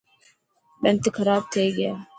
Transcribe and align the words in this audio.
ڏنت 0.83 1.03
خراب 1.17 1.43
ٿي 1.53 1.63
گيا. 1.77 1.93